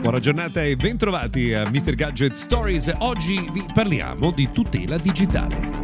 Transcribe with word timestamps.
Buona 0.00 0.18
giornata 0.18 0.62
e 0.62 0.76
bentrovati 0.76 1.54
a 1.54 1.68
Mr. 1.70 1.94
Gadget 1.94 2.32
Stories. 2.32 2.92
Oggi 2.98 3.48
vi 3.52 3.64
parliamo 3.72 4.30
di 4.30 4.50
tutela 4.52 4.96
digitale. 4.98 5.81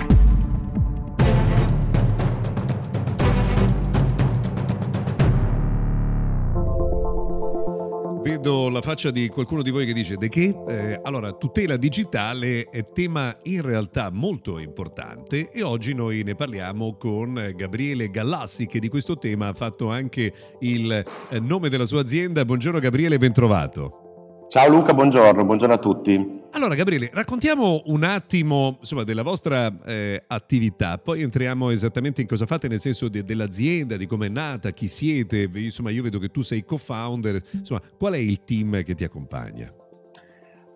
Vedo 8.29 8.69
la 8.69 8.83
faccia 8.83 9.11
di 9.11 9.27
qualcuno 9.31 9.63
di 9.63 9.71
voi 9.71 9.87
che 9.87 9.95
dice 9.95 10.17
De 10.17 10.29
che? 10.29 10.55
Eh, 10.69 11.01
allora, 11.03 11.33
tutela 11.33 11.79
digitale 11.79 12.67
è 12.67 12.93
tema 12.93 13.35
in 13.45 13.63
realtà 13.63 14.11
molto 14.11 14.59
importante 14.59 15.51
e 15.51 15.63
oggi 15.63 15.95
noi 15.95 16.23
ne 16.25 16.35
parliamo 16.35 16.99
con 16.99 17.55
Gabriele 17.57 18.11
Gallassi 18.11 18.67
che 18.67 18.81
di 18.81 18.91
questo 18.91 19.17
tema 19.17 19.49
ha 19.49 19.55
fatto 19.55 19.89
anche 19.89 20.31
il 20.61 20.93
eh, 20.93 21.41
nome 21.41 21.71
della 21.71 21.87
sua 21.87 22.03
azienda. 22.03 22.45
Buongiorno 22.45 22.81
Gabriele, 22.81 23.17
bentrovato. 23.17 24.08
Ciao 24.49 24.67
Luca, 24.67 24.95
buongiorno, 24.95 25.45
buongiorno 25.45 25.75
a 25.75 25.79
tutti. 25.79 26.41
Allora 26.53 26.75
Gabriele, 26.75 27.11
raccontiamo 27.13 27.83
un 27.87 28.03
attimo 28.03 28.79
insomma, 28.81 29.05
della 29.05 29.23
vostra 29.23 29.71
eh, 29.85 30.25
attività, 30.27 30.97
poi 30.97 31.21
entriamo 31.21 31.69
esattamente 31.69 32.23
in 32.23 32.27
cosa 32.27 32.47
fate, 32.47 32.67
nel 32.67 32.81
senso 32.81 33.11
de- 33.11 33.25
dell'azienda, 33.25 33.99
di 33.99 34.07
come 34.07 34.27
è 34.27 34.31
nata, 34.31 34.71
chi 34.71 34.89
siete, 34.89 35.51
insomma 35.53 35.91
io 35.91 36.03
vedo 36.03 36.19
che 36.19 36.31
tu 36.31 36.41
sei 36.41 36.65
co-founder, 36.65 37.43
insomma 37.53 37.83
qual 37.99 38.15
è 38.15 38.17
il 38.17 38.43
team 38.45 38.83
che 38.83 38.95
ti 38.95 39.05
accompagna? 39.05 39.71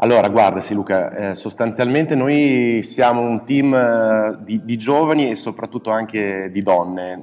Allora, 0.03 0.29
guarda, 0.29 0.61
sì 0.61 0.75
Luca, 0.75 1.31
eh, 1.31 1.35
sostanzialmente 1.37 2.17
noi 2.17 2.81
siamo 2.83 3.23
un 3.23 3.45
team 3.45 3.73
eh, 3.73 4.37
di, 4.43 4.61
di, 4.65 4.77
giovani 4.77 5.31
e 5.31 5.37
soprattutto 5.37 5.91
anche 5.91 6.51
di 6.51 6.61
donne, 6.61 7.17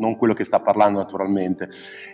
non 0.00 0.16
quello 0.16 0.34
che 0.34 0.44
sta 0.44 0.58
parlando 0.60 0.98
naturalmente. 0.98 1.68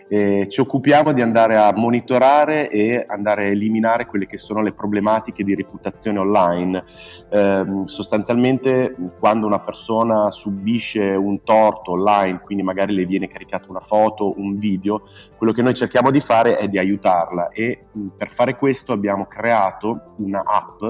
Eh, 0.07 0.47
ci 0.47 0.61
occupiamo 0.61 1.11
di 1.13 1.21
andare 1.21 1.57
a 1.57 1.73
monitorare 1.75 2.69
e 2.69 3.03
andare 3.07 3.45
a 3.45 3.47
eliminare 3.47 4.05
quelle 4.05 4.27
che 4.27 4.37
sono 4.37 4.61
le 4.61 4.73
problematiche 4.73 5.43
di 5.43 5.55
reputazione 5.55 6.19
online. 6.19 6.83
Ehm, 7.29 7.85
sostanzialmente 7.85 8.95
quando 9.19 9.47
una 9.47 9.59
persona 9.59 10.29
subisce 10.29 11.01
un 11.01 11.41
torto 11.43 11.91
online, 11.91 12.41
quindi 12.43 12.63
magari 12.63 12.93
le 12.93 13.05
viene 13.05 13.27
caricata 13.27 13.69
una 13.69 13.79
foto, 13.79 14.33
un 14.37 14.57
video, 14.57 15.03
quello 15.37 15.53
che 15.53 15.61
noi 15.61 15.73
cerchiamo 15.73 16.11
di 16.11 16.19
fare 16.19 16.57
è 16.57 16.67
di 16.67 16.77
aiutarla 16.77 17.49
e 17.49 17.85
mh, 17.91 18.07
per 18.17 18.29
fare 18.29 18.55
questo 18.55 18.91
abbiamo 18.91 19.25
creato 19.25 20.13
una 20.17 20.43
app 20.45 20.83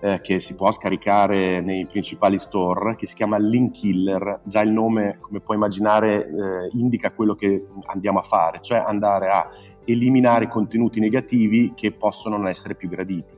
eh, 0.00 0.20
che 0.20 0.40
si 0.40 0.54
può 0.54 0.70
scaricare 0.70 1.60
nei 1.60 1.86
principali 1.86 2.38
store 2.38 2.94
che 2.96 3.06
si 3.06 3.14
chiama 3.14 3.38
Link 3.38 3.72
Killer. 3.72 4.40
Già 4.44 4.60
il 4.60 4.70
nome, 4.70 5.18
come 5.20 5.40
puoi 5.40 5.56
immaginare, 5.56 6.27
eh, 6.28 6.70
indica 6.72 7.12
quello 7.12 7.34
che 7.34 7.64
andiamo 7.86 8.18
a 8.18 8.22
fare, 8.22 8.60
cioè 8.60 8.78
andare 8.78 9.28
a 9.28 9.48
eliminare 9.84 10.48
contenuti 10.48 11.00
negativi 11.00 11.72
che 11.74 11.92
possono 11.92 12.36
non 12.36 12.48
essere 12.48 12.74
più 12.74 12.88
graditi 12.88 13.37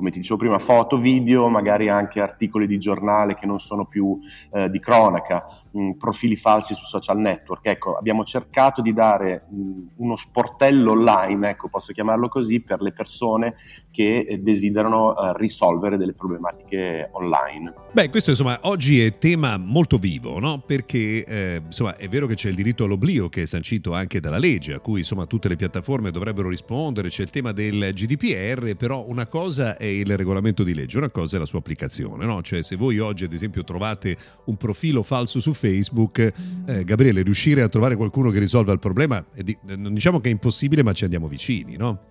come 0.00 0.10
ti 0.12 0.18
dicevo 0.20 0.38
prima, 0.38 0.58
foto, 0.58 0.96
video, 0.96 1.48
magari 1.50 1.90
anche 1.90 2.22
articoli 2.22 2.66
di 2.66 2.78
giornale 2.78 3.34
che 3.34 3.44
non 3.44 3.60
sono 3.60 3.84
più 3.84 4.18
eh, 4.50 4.70
di 4.70 4.80
cronaca, 4.80 5.44
mh, 5.72 5.92
profili 5.98 6.36
falsi 6.36 6.72
su 6.72 6.86
social 6.86 7.18
network. 7.18 7.66
Ecco, 7.66 7.96
abbiamo 7.96 8.24
cercato 8.24 8.80
di 8.80 8.94
dare 8.94 9.44
mh, 9.50 9.80
uno 9.96 10.16
sportello 10.16 10.92
online, 10.92 11.50
ecco, 11.50 11.68
posso 11.68 11.92
chiamarlo 11.92 12.30
così, 12.30 12.62
per 12.62 12.80
le 12.80 12.92
persone 12.92 13.56
che 13.90 14.24
eh, 14.26 14.38
desiderano 14.38 15.14
eh, 15.14 15.32
risolvere 15.36 15.98
delle 15.98 16.14
problematiche 16.14 17.10
online. 17.12 17.74
Beh, 17.92 18.08
questo 18.08 18.30
insomma 18.30 18.58
oggi 18.62 19.04
è 19.04 19.18
tema 19.18 19.58
molto 19.58 19.98
vivo, 19.98 20.38
no? 20.38 20.62
Perché 20.64 21.26
eh, 21.26 21.60
insomma 21.62 21.94
è 21.96 22.08
vero 22.08 22.26
che 22.26 22.36
c'è 22.36 22.48
il 22.48 22.54
diritto 22.54 22.84
all'oblio 22.84 23.28
che 23.28 23.42
è 23.42 23.46
sancito 23.46 23.92
anche 23.92 24.18
dalla 24.18 24.38
legge, 24.38 24.72
a 24.72 24.80
cui 24.80 25.00
insomma 25.00 25.26
tutte 25.26 25.48
le 25.48 25.56
piattaforme 25.56 26.10
dovrebbero 26.10 26.48
rispondere, 26.48 27.10
c'è 27.10 27.20
il 27.22 27.30
tema 27.30 27.52
del 27.52 27.90
GDPR, 27.92 28.74
però 28.76 29.04
una 29.06 29.26
cosa 29.26 29.76
è 29.76 29.88
il 29.90 30.16
regolamento 30.16 30.62
di 30.62 30.74
legge, 30.74 30.98
una 30.98 31.10
cosa 31.10 31.36
è 31.36 31.38
la 31.38 31.46
sua 31.46 31.58
applicazione, 31.58 32.24
no? 32.24 32.42
Cioè 32.42 32.62
se 32.62 32.76
voi 32.76 32.98
oggi 32.98 33.24
ad 33.24 33.32
esempio 33.32 33.64
trovate 33.64 34.16
un 34.46 34.56
profilo 34.56 35.02
falso 35.02 35.40
su 35.40 35.52
Facebook, 35.52 36.18
eh, 36.66 36.84
Gabriele, 36.84 37.22
riuscire 37.22 37.62
a 37.62 37.68
trovare 37.68 37.96
qualcuno 37.96 38.30
che 38.30 38.38
risolva 38.38 38.72
il 38.72 38.78
problema, 38.78 39.24
di, 39.34 39.56
non 39.62 39.92
diciamo 39.92 40.20
che 40.20 40.28
è 40.28 40.32
impossibile, 40.32 40.82
ma 40.82 40.92
ci 40.92 41.04
andiamo 41.04 41.28
vicini, 41.28 41.76
no? 41.76 42.10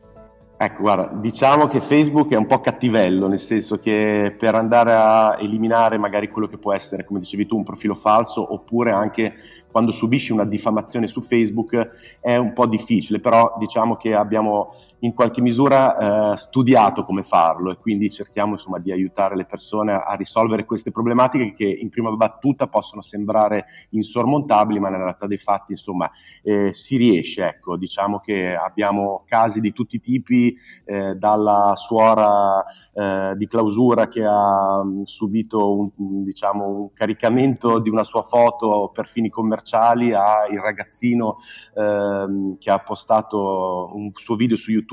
Ecco, 0.62 0.82
guarda, 0.82 1.10
diciamo 1.14 1.68
che 1.68 1.80
Facebook 1.80 2.32
è 2.32 2.36
un 2.36 2.46
po' 2.46 2.60
cattivello, 2.60 3.30
nel 3.30 3.40
senso 3.40 3.80
che 3.80 4.36
per 4.38 4.56
andare 4.56 4.94
a 4.94 5.38
eliminare 5.40 5.98
magari 5.98 6.28
quello 6.28 6.50
che 6.50 6.58
può 6.58 6.74
essere, 6.74 7.06
come 7.06 7.22
dicevi 7.22 7.46
tu, 7.46 7.56
un 7.56 7.64
profilo 7.64 7.96
falso, 7.96 8.54
oppure 8.54 8.92
anche 8.92 9.36
quando 9.72 9.94
subisci 9.94 10.34
una 10.34 10.44
diffamazione 10.44 11.08
su 11.08 11.22
Facebook 11.22 12.18
è 12.20 12.36
un 12.36 12.52
po' 12.52 12.66
difficile, 12.66 13.22
però 13.22 13.56
diciamo 13.58 13.96
che 13.96 14.14
abbiamo 14.14 14.76
in 15.00 15.14
qualche 15.14 15.42
misura 15.42 16.34
eh, 16.34 16.38
studiato 16.38 17.04
come 17.06 17.24
farlo 17.24 17.72
e 17.72 17.78
quindi 17.78 18.10
cerchiamo 18.10 18.54
insomma 18.54 18.80
di 18.80 18.92
aiutare 18.92 19.36
le 19.36 19.46
persone 19.46 19.94
a, 19.94 20.14
risolvere 20.14 20.66
queste 20.66 20.92
problematiche 20.92 21.54
che 21.54 21.66
in 21.66 21.90
prima 21.90 22.12
battuta 22.12 22.68
possono 22.68 23.02
sembrare 23.02 23.66
insormontabili, 23.90 24.80
ma 24.80 24.90
nella 24.90 25.04
realtà 25.04 25.28
dei 25.28 25.38
fatti 25.38 25.74
insomma 25.74 26.10
eh, 26.44 26.74
si 26.74 26.98
riesce. 26.98 27.46
Ecco, 27.46 27.78
diciamo 27.78 28.20
che 28.20 28.56
abbiamo 28.56 29.24
casi 29.26 29.60
di 29.60 29.72
tutti 29.72 29.98
i 29.98 30.00
tipi, 30.00 30.56
eh, 30.86 31.16
dalla 31.16 31.74
suora 31.76 32.64
eh, 32.94 33.34
di 33.36 33.48
clausura 33.48 34.08
che 34.08 34.24
ha 34.26 34.84
mh, 34.84 35.04
subito 35.04 35.78
un, 35.78 35.90
diciamo, 36.24 36.68
un 36.68 36.94
caricamento 36.94 37.80
di 37.80 37.90
una 37.90 38.04
sua 38.04 38.24
foto 38.24 38.92
per 38.94 39.08
fini 39.08 39.30
commerciali 39.30 39.48
commerciali 39.60 40.14
a 40.14 40.48
il 40.50 40.60
ragazzino 40.60 41.38
ehm, 41.76 42.58
che 42.58 42.70
ha 42.70 42.80
postato 42.80 43.92
un 43.94 44.12
suo 44.14 44.36
video 44.36 44.56
su 44.56 44.72
YouTube 44.72 44.88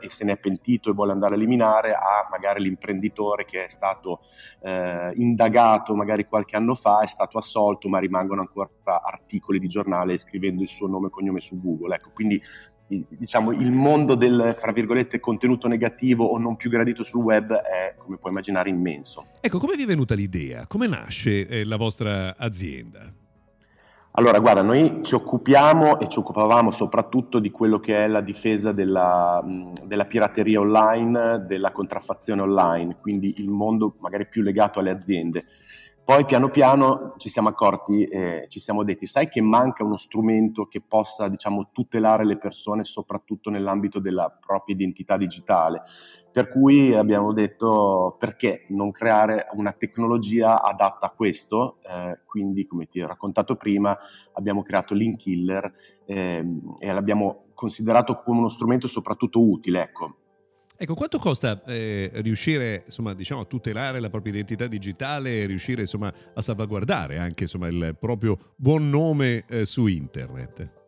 e 0.00 0.08
se 0.08 0.24
ne 0.24 0.32
è 0.32 0.38
pentito 0.38 0.90
e 0.90 0.92
vuole 0.92 1.12
andare 1.12 1.34
a 1.34 1.36
eliminare, 1.36 1.92
a 1.92 2.26
magari 2.30 2.62
l'imprenditore 2.62 3.44
che 3.44 3.64
è 3.64 3.68
stato 3.68 4.20
eh, 4.62 5.12
indagato 5.16 5.94
magari 5.94 6.26
qualche 6.26 6.56
anno 6.56 6.74
fa, 6.74 7.00
è 7.00 7.06
stato 7.06 7.38
assolto, 7.38 7.88
ma 7.88 7.98
rimangono 7.98 8.40
ancora 8.40 8.70
articoli 8.84 9.58
di 9.58 9.68
giornale 9.68 10.18
scrivendo 10.18 10.62
il 10.62 10.68
suo 10.68 10.88
nome 10.88 11.08
e 11.08 11.10
cognome 11.10 11.40
su 11.40 11.60
Google. 11.60 11.96
Ecco, 11.96 12.10
quindi 12.14 12.40
diciamo, 13.08 13.52
il 13.52 13.72
mondo 13.72 14.14
del, 14.14 14.52
fra 14.56 14.72
virgolette, 14.72 15.20
contenuto 15.20 15.68
negativo 15.68 16.24
o 16.24 16.38
non 16.38 16.56
più 16.56 16.68
gradito 16.68 17.02
sul 17.02 17.22
web 17.22 17.52
è, 17.52 17.94
come 17.96 18.18
puoi 18.18 18.30
immaginare, 18.32 18.68
immenso. 18.68 19.26
Ecco, 19.40 19.58
come 19.58 19.76
vi 19.76 19.84
è 19.84 19.86
venuta 19.86 20.14
l'idea? 20.14 20.66
Come 20.66 20.86
nasce 20.86 21.46
eh, 21.46 21.64
la 21.64 21.76
vostra 21.76 22.36
azienda? 22.36 23.12
Allora, 24.14 24.40
guarda, 24.40 24.60
noi 24.60 25.00
ci 25.02 25.14
occupiamo 25.14 25.98
e 25.98 26.06
ci 26.06 26.18
occupavamo 26.18 26.70
soprattutto 26.70 27.38
di 27.38 27.50
quello 27.50 27.80
che 27.80 28.04
è 28.04 28.08
la 28.08 28.20
difesa 28.20 28.70
della, 28.70 29.42
della, 29.84 30.04
pirateria 30.04 30.60
online, 30.60 31.46
della 31.46 31.72
contraffazione 31.72 32.42
online, 32.42 32.98
quindi 33.00 33.36
il 33.38 33.48
mondo 33.48 33.94
magari 34.00 34.26
più 34.26 34.42
legato 34.42 34.80
alle 34.80 34.90
aziende. 34.90 35.46
Poi 36.04 36.24
piano 36.24 36.50
piano 36.50 37.14
ci 37.16 37.28
siamo 37.28 37.48
accorti 37.48 38.04
e 38.04 38.46
ci 38.48 38.58
siamo 38.58 38.82
detti, 38.82 39.06
sai 39.06 39.28
che 39.28 39.40
manca 39.40 39.84
uno 39.84 39.96
strumento 39.96 40.66
che 40.66 40.80
possa, 40.80 41.28
diciamo, 41.28 41.68
tutelare 41.72 42.24
le 42.24 42.38
persone 42.38 42.82
soprattutto 42.82 43.50
nell'ambito 43.50 44.00
della 44.00 44.28
propria 44.28 44.74
identità 44.74 45.16
digitale. 45.16 45.82
Per 46.32 46.50
cui 46.50 46.92
abbiamo 46.92 47.32
detto 47.32 48.16
perché 48.18 48.66
non 48.70 48.90
creare 48.90 49.46
una 49.52 49.70
tecnologia 49.70 50.60
adatta 50.60 51.06
a 51.06 51.10
questo, 51.10 51.78
eh, 51.88 52.18
quindi 52.26 52.66
come 52.66 52.88
ti 52.88 53.00
ho 53.00 53.06
raccontato 53.06 53.54
prima 53.54 53.96
abbiamo 54.32 54.62
creato 54.62 54.94
Link 54.94 55.18
Killer 55.18 55.72
eh, 56.04 56.44
e 56.80 56.92
l'abbiamo 56.92 57.44
considerato 57.54 58.20
come 58.22 58.38
uno 58.38 58.48
strumento 58.48 58.88
soprattutto 58.88 59.40
utile. 59.40 59.82
Ecco. 59.82 60.16
Ecco, 60.82 60.94
quanto 60.94 61.20
costa 61.20 61.62
eh, 61.64 62.10
riuscire 62.14 62.82
insomma, 62.86 63.14
diciamo, 63.14 63.42
a 63.42 63.44
tutelare 63.44 64.00
la 64.00 64.10
propria 64.10 64.32
identità 64.32 64.66
digitale 64.66 65.38
e 65.38 65.46
riuscire 65.46 65.82
insomma, 65.82 66.12
a 66.34 66.40
salvaguardare 66.40 67.18
anche 67.18 67.44
insomma, 67.44 67.68
il 67.68 67.96
proprio 67.96 68.36
buon 68.56 68.90
nome 68.90 69.44
eh, 69.46 69.64
su 69.64 69.86
internet? 69.86 70.81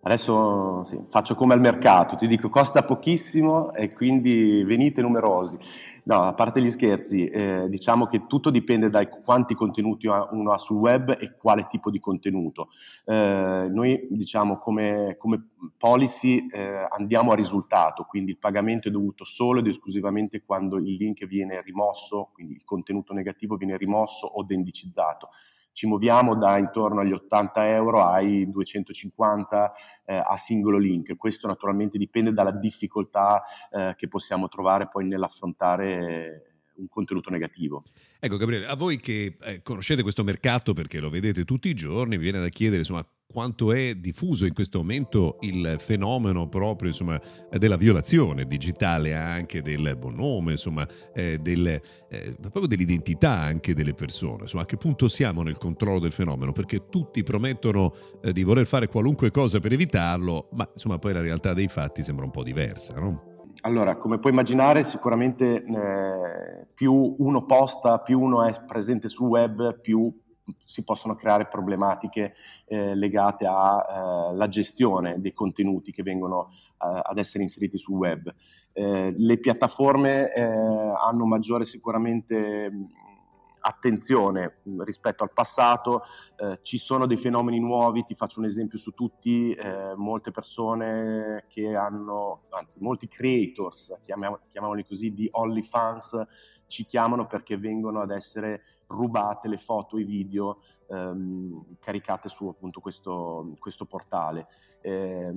Adesso 0.00 0.84
sì, 0.84 0.96
faccio 1.08 1.34
come 1.34 1.54
al 1.54 1.60
mercato, 1.60 2.14
ti 2.14 2.28
dico 2.28 2.48
costa 2.48 2.84
pochissimo 2.84 3.72
e 3.72 3.92
quindi 3.92 4.62
venite 4.62 5.02
numerosi. 5.02 5.58
No, 6.04 6.22
a 6.22 6.34
parte 6.34 6.62
gli 6.62 6.70
scherzi, 6.70 7.26
eh, 7.26 7.66
diciamo 7.68 8.06
che 8.06 8.26
tutto 8.28 8.50
dipende 8.50 8.90
da 8.90 9.06
quanti 9.08 9.54
contenuti 9.54 10.06
uno 10.06 10.52
ha 10.52 10.56
sul 10.56 10.76
web 10.76 11.16
e 11.20 11.36
quale 11.36 11.66
tipo 11.68 11.90
di 11.90 11.98
contenuto. 11.98 12.68
Eh, 13.04 13.66
noi 13.70 14.06
diciamo 14.08 14.58
come, 14.58 15.16
come 15.18 15.48
policy 15.76 16.46
eh, 16.46 16.86
andiamo 16.96 17.32
a 17.32 17.34
risultato, 17.34 18.04
quindi 18.04 18.30
il 18.30 18.38
pagamento 18.38 18.86
è 18.88 18.92
dovuto 18.92 19.24
solo 19.24 19.58
ed 19.58 19.66
esclusivamente 19.66 20.42
quando 20.46 20.76
il 20.76 20.94
link 20.94 21.26
viene 21.26 21.60
rimosso, 21.60 22.30
quindi 22.32 22.54
il 22.54 22.64
contenuto 22.64 23.12
negativo 23.12 23.56
viene 23.56 23.76
rimosso 23.76 24.26
o 24.26 24.44
deindicizzato 24.44 25.30
ci 25.78 25.86
muoviamo 25.86 26.34
da 26.34 26.58
intorno 26.58 27.02
agli 27.02 27.12
80 27.12 27.68
euro 27.68 28.02
ai 28.02 28.50
250 28.50 29.72
eh, 30.06 30.16
a 30.16 30.36
singolo 30.36 30.76
link. 30.76 31.14
Questo 31.14 31.46
naturalmente 31.46 31.98
dipende 31.98 32.32
dalla 32.32 32.50
difficoltà 32.50 33.44
eh, 33.70 33.94
che 33.96 34.08
possiamo 34.08 34.48
trovare 34.48 34.88
poi 34.88 35.06
nell'affrontare 35.06 36.62
un 36.78 36.88
contenuto 36.88 37.30
negativo. 37.30 37.84
Ecco 38.18 38.36
Gabriele, 38.36 38.66
a 38.66 38.74
voi 38.74 38.98
che 38.98 39.36
eh, 39.40 39.62
conoscete 39.62 40.02
questo 40.02 40.24
mercato 40.24 40.72
perché 40.72 40.98
lo 40.98 41.10
vedete 41.10 41.44
tutti 41.44 41.68
i 41.68 41.74
giorni, 41.74 42.16
vi 42.16 42.24
viene 42.24 42.40
da 42.40 42.48
chiedere 42.48 42.78
insomma 42.78 43.06
quanto 43.30 43.74
è 43.74 43.94
diffuso 43.94 44.46
in 44.46 44.54
questo 44.54 44.78
momento 44.78 45.36
il 45.40 45.76
fenomeno 45.78 46.48
proprio 46.48 46.88
insomma, 46.88 47.20
della 47.50 47.76
violazione 47.76 48.46
digitale 48.46 49.14
anche 49.14 49.60
del 49.60 49.96
buon 49.98 50.14
nome, 50.14 50.52
insomma, 50.52 50.86
eh, 51.12 51.38
del, 51.38 51.68
eh, 52.08 52.36
proprio 52.40 52.66
dell'identità 52.66 53.32
anche 53.32 53.74
delle 53.74 53.92
persone. 53.92 54.42
Insomma, 54.42 54.62
a 54.62 54.66
che 54.66 54.78
punto 54.78 55.08
siamo 55.08 55.42
nel 55.42 55.58
controllo 55.58 55.98
del 55.98 56.12
fenomeno? 56.12 56.52
Perché 56.52 56.88
tutti 56.88 57.22
promettono 57.22 57.92
eh, 58.22 58.32
di 58.32 58.42
voler 58.44 58.64
fare 58.64 58.88
qualunque 58.88 59.30
cosa 59.30 59.60
per 59.60 59.72
evitarlo, 59.72 60.48
ma 60.52 60.66
insomma 60.72 60.98
poi 60.98 61.12
la 61.12 61.20
realtà 61.20 61.52
dei 61.52 61.68
fatti 61.68 62.02
sembra 62.02 62.24
un 62.24 62.30
po' 62.30 62.42
diversa, 62.42 62.98
no? 62.98 63.36
Allora, 63.62 63.96
come 63.96 64.18
puoi 64.18 64.32
immaginare, 64.32 64.84
sicuramente 64.84 65.64
eh, 65.64 66.66
più 66.72 67.16
uno 67.18 67.44
posta, 67.44 67.98
più 67.98 68.20
uno 68.20 68.46
è 68.46 68.54
presente 68.66 69.08
sul 69.08 69.28
web, 69.28 69.80
più 69.80 70.10
si 70.64 70.82
possono 70.82 71.14
creare 71.14 71.46
problematiche 71.46 72.34
eh, 72.66 72.94
legate 72.94 73.46
alla 73.46 74.44
eh, 74.44 74.48
gestione 74.48 75.20
dei 75.20 75.32
contenuti 75.32 75.92
che 75.92 76.02
vengono 76.02 76.48
eh, 76.50 77.00
ad 77.02 77.18
essere 77.18 77.42
inseriti 77.42 77.78
sul 77.78 77.96
web. 77.96 78.32
Eh, 78.72 79.14
le 79.16 79.38
piattaforme 79.38 80.32
eh, 80.32 80.42
hanno 80.42 81.26
maggiore 81.26 81.64
sicuramente 81.64 82.70
attenzione 83.68 84.60
rispetto 84.78 85.22
al 85.22 85.32
passato, 85.32 86.02
eh, 86.36 86.58
ci 86.62 86.78
sono 86.78 87.06
dei 87.06 87.18
fenomeni 87.18 87.60
nuovi, 87.60 88.04
ti 88.04 88.14
faccio 88.14 88.40
un 88.40 88.46
esempio 88.46 88.78
su 88.78 88.92
tutti, 88.92 89.52
eh, 89.52 89.94
molte 89.94 90.30
persone 90.30 91.44
che 91.48 91.74
hanno, 91.74 92.44
anzi 92.48 92.78
molti 92.80 93.06
creators, 93.06 93.98
chiamiamoli, 94.02 94.42
chiamiamoli 94.50 94.84
così, 94.86 95.12
di 95.12 95.28
OnlyFans, 95.30 96.26
ci 96.66 96.84
chiamano 96.86 97.26
perché 97.26 97.58
vengono 97.58 98.00
ad 98.00 98.10
essere 98.10 98.62
rubate 98.86 99.48
le 99.48 99.56
foto 99.56 99.96
e 99.96 100.00
i 100.00 100.04
video 100.04 100.60
ehm, 100.88 101.76
caricate 101.78 102.28
su 102.28 102.46
appunto 102.48 102.80
questo, 102.80 103.50
questo 103.58 103.84
portale. 103.84 104.46
Eh, 104.80 105.32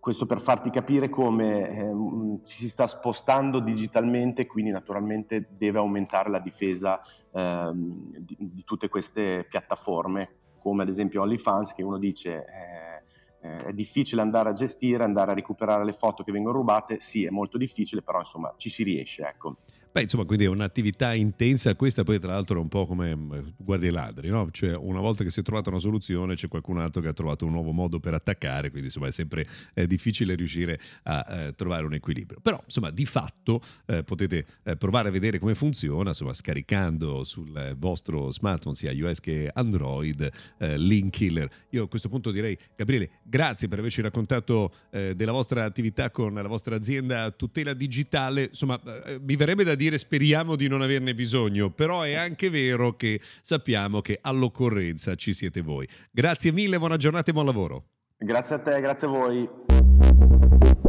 questo 0.00 0.26
per 0.26 0.40
farti 0.40 0.70
capire 0.70 1.08
come 1.08 1.68
ehm, 1.68 2.44
ci 2.44 2.58
si 2.58 2.68
sta 2.68 2.86
spostando 2.86 3.60
digitalmente, 3.60 4.46
quindi 4.46 4.70
naturalmente 4.70 5.48
deve 5.50 5.78
aumentare 5.78 6.30
la 6.30 6.38
difesa 6.38 7.00
ehm, 7.32 8.18
di, 8.18 8.36
di, 8.38 8.64
tutte 8.64 8.88
queste 8.88 9.46
piattaforme, 9.48 10.36
come 10.58 10.82
ad 10.82 10.88
esempio 10.88 11.22
OnlyFans, 11.22 11.74
che 11.74 11.82
uno 11.82 11.98
dice 11.98 12.44
eh, 12.44 12.98
eh, 13.40 13.56
è 13.66 13.72
difficile 13.72 14.20
andare 14.20 14.48
a 14.48 14.52
gestire, 14.52 15.04
andare 15.04 15.32
a 15.32 15.34
recuperare 15.34 15.84
le 15.84 15.92
foto 15.92 16.22
che 16.22 16.32
vengono 16.32 16.56
rubate, 16.56 17.00
sì 17.00 17.24
è 17.24 17.30
molto 17.30 17.58
difficile, 17.58 18.02
però 18.02 18.18
insomma 18.18 18.54
ci 18.56 18.70
si 18.70 18.82
riesce. 18.82 19.24
Ecco. 19.24 19.58
Beh, 19.90 20.02
insomma, 20.02 20.24
quindi 20.24 20.44
è 20.44 20.48
un'attività 20.48 21.14
intensa, 21.14 21.74
questa 21.74 22.02
poi 22.02 22.18
tra 22.18 22.32
l'altro 22.32 22.58
è 22.58 22.60
un 22.60 22.68
po' 22.68 22.84
come 22.84 23.16
mm, 23.16 23.32
guardia 23.56 23.90
ladri, 23.90 24.28
no? 24.28 24.50
Cioè 24.50 24.76
una 24.76 25.00
volta 25.00 25.24
che 25.24 25.30
si 25.30 25.40
è 25.40 25.42
trovata 25.42 25.70
una 25.70 25.78
soluzione 25.78 26.34
c'è 26.34 26.46
qualcun 26.46 26.78
altro 26.78 27.00
che 27.00 27.08
ha 27.08 27.14
trovato 27.14 27.46
un 27.46 27.52
nuovo 27.52 27.72
modo 27.72 27.98
per 27.98 28.12
attaccare, 28.12 28.68
quindi 28.68 28.88
insomma 28.88 29.06
è 29.06 29.12
sempre 29.12 29.46
eh, 29.72 29.86
difficile 29.86 30.34
riuscire 30.34 30.78
a 31.04 31.26
eh, 31.28 31.54
trovare 31.54 31.86
un 31.86 31.94
equilibrio. 31.94 32.38
Però 32.40 32.60
insomma 32.62 32.90
di 32.90 33.06
fatto 33.06 33.62
eh, 33.86 34.04
potete 34.04 34.44
eh, 34.62 34.76
provare 34.76 35.08
a 35.08 35.10
vedere 35.10 35.38
come 35.38 35.54
funziona, 35.54 36.10
insomma 36.10 36.34
scaricando 36.34 37.24
sul 37.24 37.74
vostro 37.78 38.30
smartphone 38.30 38.76
sia 38.76 38.92
iOS 38.92 39.20
che 39.20 39.50
Android 39.52 40.30
eh, 40.58 40.76
Link 40.76 41.12
Killer. 41.14 41.48
Io 41.70 41.84
a 41.84 41.88
questo 41.88 42.10
punto 42.10 42.30
direi 42.30 42.56
Gabriele, 42.76 43.10
grazie 43.22 43.68
per 43.68 43.78
averci 43.78 44.02
raccontato 44.02 44.70
eh, 44.90 45.14
della 45.16 45.32
vostra 45.32 45.64
attività 45.64 46.10
con 46.10 46.34
la 46.34 46.46
vostra 46.46 46.76
azienda 46.76 47.30
tutela 47.30 47.72
digitale, 47.72 48.44
insomma 48.44 48.78
mi 49.20 49.36
verrebbe 49.36 49.64
da 49.64 49.76
dire 49.78 49.96
speriamo 49.96 50.56
di 50.56 50.68
non 50.68 50.82
averne 50.82 51.14
bisogno, 51.14 51.70
però 51.70 52.02
è 52.02 52.12
anche 52.12 52.50
vero 52.50 52.96
che 52.96 53.20
sappiamo 53.40 54.02
che 54.02 54.18
all'occorrenza 54.20 55.14
ci 55.14 55.32
siete 55.32 55.62
voi. 55.62 55.88
Grazie 56.10 56.52
mille, 56.52 56.78
buona 56.78 56.98
giornata 56.98 57.30
e 57.30 57.32
buon 57.32 57.46
lavoro. 57.46 57.84
Grazie 58.18 58.56
a 58.56 58.58
te, 58.58 58.80
grazie 58.80 59.06
a 59.06 59.10
voi. 59.10 60.86